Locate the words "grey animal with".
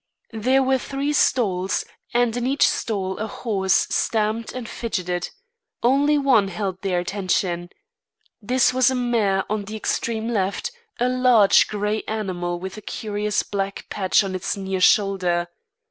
11.67-12.77